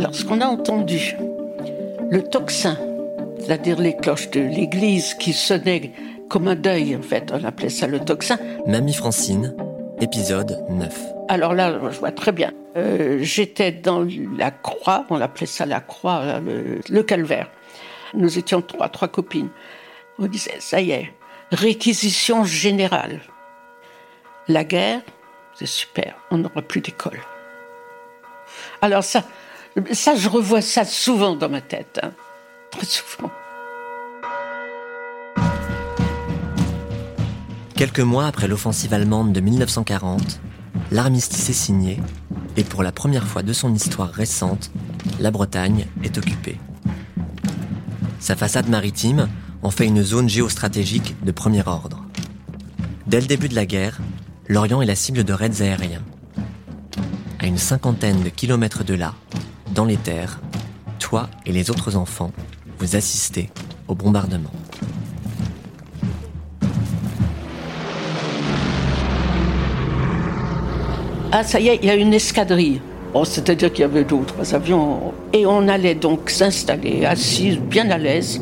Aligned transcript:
lorsqu'on 0.00 0.40
a 0.40 0.46
entendu 0.46 1.16
le 2.10 2.22
tocsin, 2.22 2.76
c'est-à-dire 3.38 3.78
les 3.78 3.96
cloches 3.96 4.30
de 4.30 4.40
l'église 4.40 5.14
qui 5.14 5.32
sonnaient 5.32 5.92
comme 6.28 6.48
un 6.48 6.54
deuil, 6.54 6.96
en 6.96 7.02
fait, 7.02 7.30
on 7.32 7.44
appelait 7.44 7.68
ça 7.68 7.86
le 7.86 8.00
tocsin. 8.00 8.38
Mamie 8.66 8.94
Francine, 8.94 9.54
épisode 10.00 10.64
9. 10.70 10.98
Alors 11.28 11.54
là, 11.54 11.78
je 11.90 11.98
vois 11.98 12.12
très 12.12 12.32
bien. 12.32 12.52
Euh, 12.76 13.18
j'étais 13.22 13.72
dans 13.72 14.06
la 14.36 14.50
croix, 14.50 15.04
on 15.10 15.20
appelait 15.20 15.46
ça 15.46 15.66
la 15.66 15.80
croix, 15.80 16.40
le, 16.40 17.02
calvaire. 17.02 17.50
Nous 18.14 18.38
étions 18.38 18.62
trois, 18.62 18.88
trois 18.88 19.08
copines. 19.08 19.50
On 20.18 20.26
disait, 20.26 20.56
ça 20.60 20.80
y 20.80 20.92
est, 20.92 21.12
réquisition 21.52 22.44
générale. 22.44 23.20
La 24.48 24.64
guerre, 24.64 25.00
c'est 25.54 25.66
super, 25.66 26.16
on 26.30 26.38
n'aura 26.38 26.62
plus 26.62 26.80
d'école. 26.80 27.20
Alors 28.82 29.04
ça, 29.04 29.24
ça, 29.92 30.14
je 30.14 30.28
revois 30.28 30.62
ça 30.62 30.84
souvent 30.84 31.36
dans 31.36 31.48
ma 31.48 31.60
tête, 31.60 32.00
hein. 32.02 32.12
très 32.70 32.86
souvent. 32.86 33.30
Quelques 37.76 38.00
mois 38.00 38.26
après 38.26 38.46
l'offensive 38.46 38.92
allemande 38.92 39.32
de 39.32 39.40
1940, 39.40 40.40
l'armistice 40.90 41.48
est 41.48 41.54
signé 41.54 41.98
et 42.56 42.64
pour 42.64 42.82
la 42.82 42.92
première 42.92 43.26
fois 43.26 43.42
de 43.42 43.52
son 43.52 43.74
histoire 43.74 44.10
récente, 44.10 44.70
la 45.18 45.30
Bretagne 45.30 45.86
est 46.02 46.18
occupée. 46.18 46.58
Sa 48.18 48.36
façade 48.36 48.68
maritime 48.68 49.28
en 49.62 49.70
fait 49.70 49.86
une 49.86 50.02
zone 50.02 50.28
géostratégique 50.28 51.16
de 51.24 51.32
premier 51.32 51.66
ordre. 51.66 52.04
Dès 53.06 53.20
le 53.20 53.26
début 53.26 53.48
de 53.48 53.54
la 53.54 53.66
guerre, 53.66 53.98
l'Orient 54.46 54.82
est 54.82 54.86
la 54.86 54.94
cible 54.94 55.24
de 55.24 55.32
raids 55.32 55.62
aériens. 55.62 56.02
À 57.38 57.46
une 57.46 57.58
cinquantaine 57.58 58.22
de 58.22 58.28
kilomètres 58.28 58.84
de 58.84 58.94
là, 58.94 59.14
dans 59.74 59.84
les 59.84 59.96
terres, 59.96 60.40
toi 60.98 61.28
et 61.46 61.52
les 61.52 61.70
autres 61.70 61.96
enfants, 61.96 62.32
vous 62.78 62.96
assistez 62.96 63.50
au 63.88 63.94
bombardement. 63.94 64.50
Ah, 71.32 71.44
ça 71.44 71.60
y 71.60 71.68
est, 71.68 71.78
il 71.82 71.86
y 71.86 71.90
a 71.90 71.94
une 71.94 72.12
escadrille. 72.12 72.80
Oh, 73.14 73.24
C'est-à-dire 73.24 73.72
qu'il 73.72 73.82
y 73.82 73.84
avait 73.84 74.04
d'autres 74.04 74.54
avions. 74.54 75.12
Et 75.32 75.46
on 75.46 75.68
allait 75.68 75.94
donc 75.94 76.30
s'installer, 76.30 77.04
assis, 77.04 77.56
bien 77.56 77.90
à 77.90 77.98
l'aise, 77.98 78.40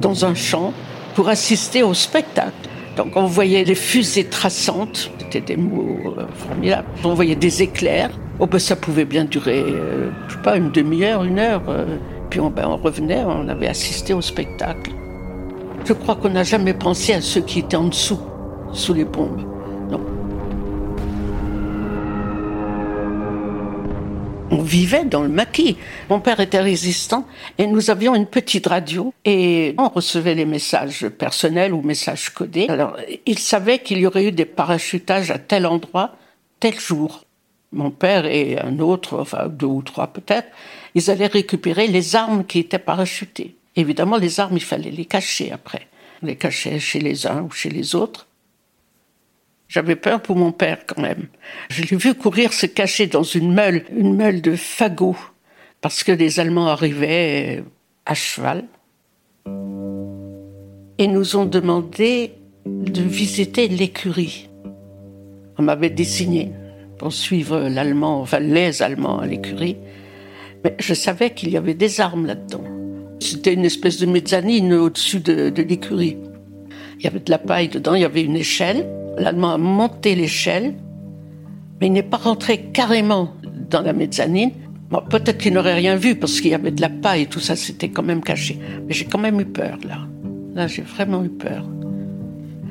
dans 0.00 0.24
un 0.24 0.34
champ, 0.34 0.72
pour 1.14 1.28
assister 1.28 1.82
au 1.82 1.92
spectacle. 1.92 2.52
Donc 2.96 3.16
on 3.16 3.26
voyait 3.26 3.64
les 3.64 3.74
fusées 3.74 4.24
traçantes, 4.24 5.10
c'était 5.18 5.40
des 5.40 5.56
mots 5.56 6.14
euh, 6.18 6.26
formidables. 6.34 6.88
On 7.04 7.14
voyait 7.14 7.36
des 7.36 7.62
éclairs. 7.62 8.10
Oh, 8.40 8.46
ben, 8.46 8.58
ça 8.58 8.74
pouvait 8.74 9.04
bien 9.04 9.24
durer, 9.24 9.62
euh, 9.66 10.10
je 10.28 10.34
sais 10.34 10.40
pas, 10.40 10.56
une 10.56 10.70
demi-heure, 10.70 11.24
une 11.24 11.38
heure. 11.38 11.62
Euh. 11.68 11.98
puis 12.30 12.40
on, 12.40 12.48
ben, 12.50 12.66
on 12.66 12.76
revenait, 12.78 13.22
on 13.24 13.48
avait 13.48 13.68
assisté 13.68 14.14
au 14.14 14.22
spectacle. 14.22 14.92
Je 15.84 15.92
crois 15.92 16.16
qu'on 16.16 16.30
n'a 16.30 16.44
jamais 16.44 16.74
pensé 16.74 17.12
à 17.12 17.20
ceux 17.20 17.42
qui 17.42 17.60
étaient 17.60 17.76
en 17.76 17.88
dessous, 17.88 18.20
sous 18.72 18.94
les 18.94 19.04
bombes. 19.04 19.50
on 24.50 24.62
vivait 24.62 25.04
dans 25.04 25.22
le 25.22 25.28
maquis. 25.28 25.76
Mon 26.08 26.20
père 26.20 26.40
était 26.40 26.60
résistant 26.60 27.26
et 27.58 27.66
nous 27.66 27.90
avions 27.90 28.14
une 28.14 28.26
petite 28.26 28.66
radio 28.66 29.14
et 29.24 29.74
on 29.78 29.88
recevait 29.88 30.34
les 30.34 30.44
messages 30.44 31.08
personnels 31.08 31.72
ou 31.72 31.82
messages 31.82 32.30
codés. 32.30 32.66
Alors, 32.68 32.96
il 33.26 33.38
savait 33.38 33.78
qu'il 33.78 33.98
y 33.98 34.06
aurait 34.06 34.24
eu 34.24 34.32
des 34.32 34.44
parachutages 34.44 35.30
à 35.30 35.38
tel 35.38 35.66
endroit, 35.66 36.16
tel 36.58 36.78
jour. 36.78 37.24
Mon 37.72 37.90
père 37.90 38.26
et 38.26 38.58
un 38.58 38.80
autre, 38.80 39.18
enfin 39.20 39.48
deux 39.48 39.66
ou 39.66 39.82
trois 39.82 40.08
peut-être, 40.08 40.48
ils 40.94 41.10
allaient 41.10 41.26
récupérer 41.26 41.86
les 41.86 42.16
armes 42.16 42.44
qui 42.44 42.58
étaient 42.58 42.80
parachutées. 42.80 43.54
Évidemment, 43.76 44.16
les 44.16 44.40
armes, 44.40 44.56
il 44.56 44.62
fallait 44.62 44.90
les 44.90 45.04
cacher 45.04 45.52
après. 45.52 45.86
On 46.22 46.26
les 46.26 46.36
cachait 46.36 46.80
chez 46.80 46.98
les 46.98 47.26
uns 47.26 47.42
ou 47.42 47.50
chez 47.50 47.70
les 47.70 47.94
autres. 47.94 48.26
J'avais 49.68 49.94
peur 49.94 50.20
pour 50.20 50.34
mon 50.34 50.50
père 50.50 50.84
quand 50.84 51.00
même. 51.00 51.28
Je 51.68 51.84
l'ai 51.84 51.96
vu 51.96 52.14
courir 52.14 52.52
se 52.52 52.66
cacher 52.66 53.06
dans 53.06 53.22
une 53.22 53.54
meule, 53.54 53.84
une 53.96 54.16
meule 54.16 54.42
de 54.42 54.56
fagots, 54.56 55.16
parce 55.80 56.02
que 56.02 56.10
les 56.10 56.40
Allemands 56.40 56.66
arrivaient 56.66 57.62
à 58.04 58.14
cheval 58.14 58.64
et 60.98 61.06
nous 61.06 61.36
ont 61.36 61.46
demandé 61.46 62.32
de 62.66 63.00
visiter 63.00 63.68
l'écurie. 63.68 64.50
On 65.56 65.62
m'avait 65.62 65.88
désigné 65.88 66.52
pour 67.00 67.14
suivre 67.14 67.60
l'Allemand, 67.60 68.20
enfin 68.20 68.40
les 68.40 68.82
Allemands 68.82 69.20
à 69.20 69.26
l'écurie, 69.26 69.78
mais 70.62 70.76
je 70.78 70.92
savais 70.92 71.30
qu'il 71.30 71.48
y 71.48 71.56
avait 71.56 71.72
des 71.72 71.98
armes 71.98 72.26
là-dedans. 72.26 72.62
C'était 73.20 73.54
une 73.54 73.64
espèce 73.64 73.98
de 73.98 74.04
mezzanine 74.04 74.74
au-dessus 74.74 75.20
de, 75.20 75.48
de 75.48 75.62
l'écurie. 75.62 76.18
Il 76.98 77.04
y 77.04 77.06
avait 77.06 77.20
de 77.20 77.30
la 77.30 77.38
paille 77.38 77.70
dedans, 77.70 77.94
il 77.94 78.02
y 78.02 78.04
avait 78.04 78.22
une 78.22 78.36
échelle. 78.36 78.86
L'Allemand 79.16 79.52
a 79.52 79.56
monté 79.56 80.14
l'échelle, 80.14 80.74
mais 81.80 81.86
il 81.86 81.92
n'est 81.94 82.02
pas 82.02 82.18
rentré 82.18 82.64
carrément 82.64 83.34
dans 83.70 83.80
la 83.80 83.94
mezzanine. 83.94 84.50
Bon, 84.90 85.00
peut-être 85.08 85.38
qu'il 85.38 85.54
n'aurait 85.54 85.76
rien 85.76 85.96
vu 85.96 86.16
parce 86.16 86.38
qu'il 86.42 86.50
y 86.50 86.54
avait 86.54 86.70
de 86.70 86.82
la 86.82 86.90
paille 86.90 87.22
et 87.22 87.26
tout 87.28 87.40
ça, 87.40 87.56
c'était 87.56 87.88
quand 87.88 88.02
même 88.02 88.20
caché. 88.22 88.58
Mais 88.86 88.92
j'ai 88.92 89.06
quand 89.06 89.18
même 89.18 89.40
eu 89.40 89.46
peur 89.46 89.78
là. 89.88 90.00
Là, 90.54 90.66
j'ai 90.66 90.82
vraiment 90.82 91.24
eu 91.24 91.30
peur. 91.30 91.64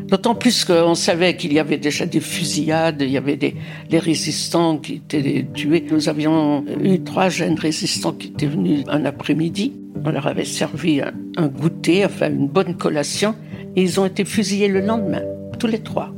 D'autant 0.09 0.33
plus 0.33 0.65
qu'on 0.65 0.95
savait 0.95 1.35
qu'il 1.35 1.53
y 1.53 1.59
avait 1.59 1.77
déjà 1.77 2.07
des 2.07 2.19
fusillades, 2.19 3.01
il 3.01 3.11
y 3.11 3.17
avait 3.17 3.35
des, 3.35 3.53
résistants 3.91 4.77
qui 4.77 4.95
étaient 4.95 5.45
tués. 5.53 5.85
Nous 5.91 6.09
avions 6.09 6.65
eu 6.83 6.99
trois 7.03 7.29
jeunes 7.29 7.59
résistants 7.59 8.13
qui 8.13 8.27
étaient 8.27 8.47
venus 8.47 8.83
un 8.87 9.05
après-midi. 9.05 9.73
On 10.03 10.09
leur 10.09 10.25
avait 10.25 10.45
servi 10.45 11.01
un, 11.01 11.47
goûter, 11.47 12.05
enfin 12.05 12.29
une 12.29 12.47
bonne 12.47 12.75
collation, 12.75 13.35
et 13.75 13.83
ils 13.83 13.99
ont 13.99 14.05
été 14.05 14.25
fusillés 14.25 14.67
le 14.67 14.81
lendemain, 14.81 15.21
tous 15.59 15.67
les 15.67 15.79
trois. 15.79 16.11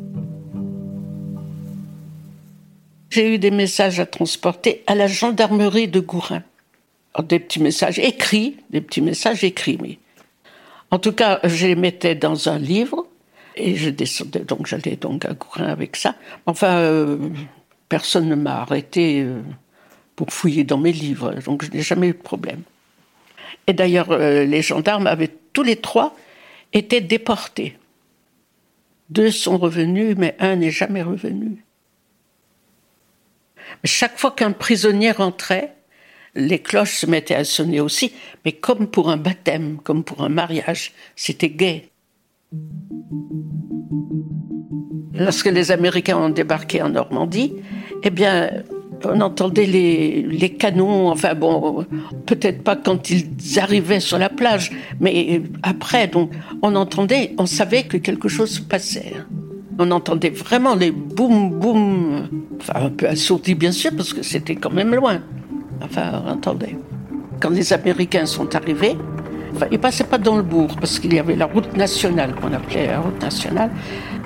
J'ai 3.10 3.36
eu 3.36 3.40
des 3.40 3.52
messages 3.52 4.00
à 4.00 4.06
transporter 4.06 4.84
à 4.88 4.96
la 4.96 5.08
gendarmerie 5.08 5.90
de 5.90 6.00
Gourin. 6.00 6.44
des 7.28 7.40
petits 7.40 7.60
messages 7.60 8.00
écrits, 8.00 8.56
des 8.70 8.80
petits 8.80 9.02
messages 9.02 9.44
écrits, 9.44 9.78
oui. 9.82 10.00
En 10.92 11.00
tout 11.00 11.12
cas, 11.12 11.40
je 11.44 11.68
les 11.68 11.76
mettais 11.76 12.16
dans 12.16 12.48
un 12.48 12.58
livre 12.58 13.06
et 13.56 13.76
je 13.76 13.90
descendais, 13.90 14.40
donc 14.40 14.68
j'allais 14.68 14.96
donc 14.96 15.26
à 15.26 15.34
Gourin 15.34 15.66
avec 15.66 15.96
ça. 15.96 16.16
Enfin, 16.46 16.78
euh, 16.78 17.18
personne 17.90 18.28
ne 18.30 18.36
m'a 18.36 18.62
arrêté 18.62 19.22
euh, 19.22 19.42
pour 20.16 20.32
fouiller 20.32 20.64
dans 20.64 20.78
mes 20.78 20.92
livres, 20.92 21.34
donc 21.46 21.64
je 21.64 21.72
n'ai 21.72 21.82
jamais 21.82 22.08
eu 22.08 22.14
de 22.14 22.18
problème. 22.18 22.62
Et 23.68 23.74
d'ailleurs, 23.74 24.12
euh, 24.12 24.46
les 24.46 24.62
gendarmes 24.62 25.08
avaient 25.08 25.32
tous 25.54 25.64
les 25.64 25.76
trois 25.76 26.16
été 26.74 27.02
déportés. 27.02 27.78
Deux 29.10 29.32
sont 29.32 29.58
revenus, 29.58 30.16
mais 30.18 30.36
un 30.40 30.56
n'est 30.56 30.72
jamais 30.72 31.04
revenu. 31.04 31.66
Chaque 33.84 34.18
fois 34.18 34.32
qu'un 34.32 34.52
prisonnier 34.52 35.12
rentrait, 35.12 35.76
les 36.36 36.60
cloches 36.60 36.96
se 36.96 37.06
mettaient 37.06 37.36
à 37.36 37.44
sonner 37.44 37.82
aussi, 37.82 38.14
mais 38.46 38.54
comme 38.54 38.88
pour 38.88 39.10
un 39.10 39.18
baptême, 39.18 39.80
comme 39.84 40.04
pour 40.04 40.24
un 40.24 40.30
mariage, 40.30 40.94
c'était 41.16 41.50
gai. 41.50 41.90
Lorsque 45.14 45.48
les 45.48 45.72
Américains 45.72 46.18
ont 46.18 46.30
débarqué 46.30 46.82
en 46.82 46.90
Normandie, 46.90 47.54
eh 48.04 48.10
bien, 48.10 48.50
on 49.06 49.22
entendait 49.22 49.66
les, 49.66 50.50
canons, 50.58 51.10
enfin 51.10 51.36
bon, 51.36 51.86
peut-être 52.26 52.64
pas 52.64 52.76
quand 52.76 53.10
ils 53.10 53.60
arrivaient 53.60 54.00
sur 54.00 54.18
la 54.18 54.30
plage, 54.30 54.72
mais 55.00 55.42
après, 55.64 56.08
donc, 56.08 56.32
on 56.62 56.76
entendait, 56.76 57.34
on 57.38 57.46
savait 57.46 57.84
que 57.84 57.98
quelque 57.98 58.28
chose 58.28 58.52
se 58.52 58.62
passait. 58.62 59.14
On 59.80 59.90
entendait 59.92 60.30
vraiment 60.30 60.76
les 60.76 60.92
boum 60.92 61.52
boum, 61.52 62.28
enfin 62.60 62.86
un 62.86 62.90
peu 62.90 63.08
assourdis 63.08 63.56
bien 63.56 63.72
sûr 63.72 63.92
parce 63.96 64.14
que 64.14 64.22
c'était 64.22 64.56
quand 64.56 64.72
même 64.72 64.94
loin. 64.94 65.22
Enfin, 65.82 66.22
on 66.26 66.30
entendait. 66.30 66.78
Quand 67.40 67.50
les 67.50 67.74
Américains 67.74 68.28
sont 68.28 68.56
arrivés, 68.56 68.96
enfin, 69.56 69.68
ils 69.72 69.80
passaient 69.80 70.04
pas 70.06 70.18
dans 70.18 70.36
le 70.36 70.44
bourg 70.44 70.76
parce 70.80 71.00
qu'il 71.00 71.14
y 71.14 71.20
avait 71.20 71.36
la 71.36 71.46
route 71.46 71.76
nationale 71.76 72.34
qu'on 72.36 72.54
appelait 72.54 72.88
la 72.88 73.00
route 73.00 73.22
nationale 73.22 73.72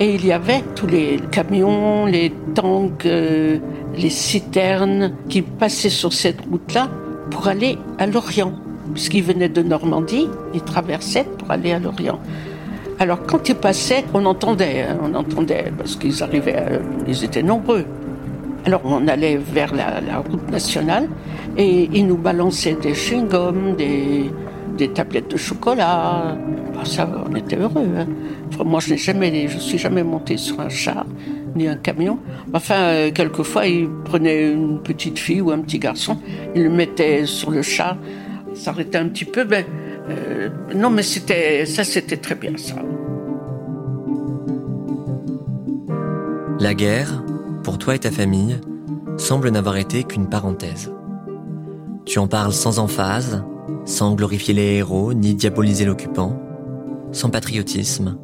et 0.00 0.14
il 0.14 0.26
y 0.26 0.32
avait 0.32 0.62
tous 0.74 0.86
les 0.86 1.20
camions, 1.30 2.06
les 2.06 2.32
tanks, 2.54 3.06
euh, 3.06 3.58
les 3.96 4.10
citernes 4.10 5.12
qui 5.28 5.42
passaient 5.42 5.90
sur 5.90 6.12
cette 6.12 6.40
route-là 6.50 6.88
pour 7.30 7.48
aller 7.48 7.78
à 7.98 8.06
l'Orient. 8.06 8.52
Puisqu'ils 8.92 9.22
venaient 9.22 9.48
de 9.48 9.62
Normandie, 9.62 10.28
ils 10.54 10.62
traversaient 10.62 11.26
pour 11.38 11.50
aller 11.50 11.72
à 11.72 11.78
l'Orient. 11.78 12.20
Alors 12.98 13.22
quand 13.26 13.48
ils 13.48 13.54
passaient, 13.54 14.04
on 14.14 14.24
entendait, 14.24 14.82
hein, 14.82 14.98
on 15.02 15.14
entendait, 15.14 15.72
parce 15.76 15.96
qu'ils 15.96 16.22
arrivaient, 16.22 16.80
ils 17.06 17.24
étaient 17.24 17.42
nombreux. 17.42 17.84
Alors 18.64 18.80
on 18.84 19.06
allait 19.06 19.36
vers 19.36 19.74
la, 19.74 20.18
route 20.18 20.50
nationale 20.50 21.08
et 21.56 21.88
ils 21.92 22.06
nous 22.06 22.16
balançaient 22.16 22.76
des 22.80 22.94
chewing-gums, 22.94 23.76
des, 23.76 24.30
des 24.76 24.88
tablettes 24.88 25.30
de 25.30 25.36
chocolat. 25.36 26.36
Ah, 26.78 26.84
ça, 26.84 27.08
on 27.28 27.34
était 27.34 27.56
heureux. 27.56 27.88
Hein. 27.98 28.06
moi, 28.64 28.80
je 28.80 28.90
n'ai 28.90 28.98
jamais, 28.98 29.48
je 29.48 29.58
suis 29.58 29.78
jamais 29.78 30.02
monté 30.02 30.36
sur 30.36 30.60
un 30.60 30.68
char, 30.68 31.06
ni 31.54 31.66
un 31.68 31.76
camion. 31.76 32.18
Enfin, 32.52 32.80
euh, 32.80 33.10
quelquefois, 33.12 33.66
il 33.66 33.88
prenait 34.04 34.52
une 34.52 34.80
petite 34.80 35.18
fille 35.18 35.40
ou 35.40 35.50
un 35.50 35.58
petit 35.58 35.78
garçon, 35.78 36.18
il 36.54 36.62
le 36.62 36.70
mettait 36.70 37.26
sur 37.26 37.50
le 37.50 37.62
char, 37.62 37.96
s'arrêtait 38.54 38.98
un 38.98 39.08
petit 39.08 39.24
peu. 39.24 39.44
Ben, 39.44 39.64
euh, 40.08 40.48
non, 40.74 40.90
mais 40.90 41.02
c'était 41.02 41.66
ça, 41.66 41.84
c'était 41.84 42.18
très 42.18 42.34
bien 42.34 42.52
ça. 42.56 42.76
La 46.60 46.74
guerre, 46.74 47.22
pour 47.64 47.78
toi 47.78 47.94
et 47.94 47.98
ta 47.98 48.10
famille, 48.10 48.56
semble 49.18 49.50
n'avoir 49.50 49.76
été 49.76 50.04
qu'une 50.04 50.28
parenthèse. 50.28 50.92
Tu 52.04 52.18
en 52.18 52.28
parles 52.28 52.52
sans 52.52 52.78
emphase, 52.78 53.42
sans 53.86 54.14
glorifier 54.14 54.52
les 54.52 54.74
héros 54.74 55.14
ni 55.14 55.34
diaboliser 55.34 55.84
l'occupant, 55.84 56.38
sans 57.12 57.30
patriotisme, 57.30 58.18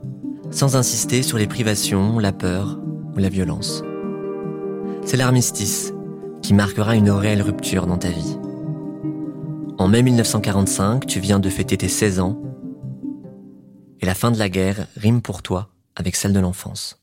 sans 0.51 0.77
insister 0.77 1.23
sur 1.23 1.39
les 1.39 1.47
privations, 1.47 2.19
la 2.19 2.33
peur 2.33 2.79
ou 3.15 3.19
la 3.19 3.29
violence. 3.29 3.83
C'est 5.05 5.17
l'armistice 5.17 5.95
qui 6.43 6.53
marquera 6.53 6.97
une 6.97 7.11
réelle 7.11 7.43
rupture 7.43 7.87
dans 7.87 7.97
ta 7.97 8.11
vie. 8.11 8.37
En 9.79 9.89
mai 9.89 10.03
1945, 10.03 11.07
tu 11.07 11.21
viens 11.21 11.39
de 11.39 11.49
fêter 11.49 11.77
tes 11.77 11.89
16 11.89 12.21
ans 12.21 12.43
et 14.01 14.07
la 14.07 14.15
fin 14.15 14.33
de 14.33 14.39
la 14.39 14.49
guerre 14.49 14.89
rime 14.97 15.23
pour 15.23 15.43
toi 15.43 15.69
avec 15.95 16.17
celle 16.17 16.33
de 16.33 16.41
l'enfance. 16.41 16.99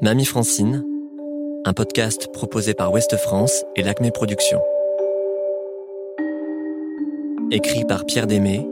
Mamie 0.00 0.24
Francine, 0.24 0.84
un 1.66 1.72
podcast 1.72 2.30
proposé 2.32 2.74
par 2.74 2.92
Ouest 2.92 3.16
France 3.16 3.64
et 3.74 3.82
l'Acme 3.82 4.10
Productions. 4.10 4.60
Écrit 7.50 7.84
par 7.84 8.04
Pierre 8.04 8.26
Démé, 8.26 8.66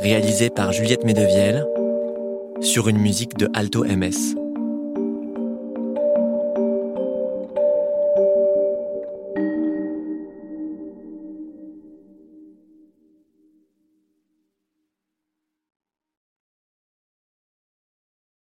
réalisé 0.00 0.50
par 0.50 0.72
Juliette 0.72 1.04
Medevielle, 1.04 1.64
sur 2.60 2.88
une 2.88 2.98
musique 2.98 3.36
de 3.36 3.48
Alto 3.54 3.84
MS. 3.84 4.41